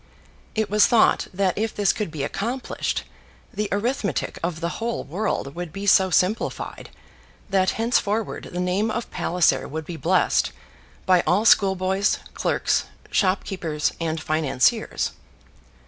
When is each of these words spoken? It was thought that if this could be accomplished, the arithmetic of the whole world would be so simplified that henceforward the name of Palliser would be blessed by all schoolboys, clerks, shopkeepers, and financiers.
It 0.55 0.67
was 0.67 0.87
thought 0.87 1.27
that 1.31 1.55
if 1.59 1.75
this 1.75 1.93
could 1.93 2.09
be 2.09 2.23
accomplished, 2.23 3.03
the 3.53 3.69
arithmetic 3.71 4.39
of 4.41 4.59
the 4.59 4.79
whole 4.79 5.03
world 5.03 5.53
would 5.53 5.71
be 5.71 5.85
so 5.85 6.09
simplified 6.09 6.89
that 7.51 7.69
henceforward 7.77 8.45
the 8.51 8.59
name 8.59 8.89
of 8.89 9.11
Palliser 9.11 9.67
would 9.67 9.85
be 9.85 9.97
blessed 9.97 10.51
by 11.05 11.21
all 11.27 11.45
schoolboys, 11.45 12.17
clerks, 12.33 12.85
shopkeepers, 13.11 13.91
and 14.01 14.19
financiers. 14.19 15.11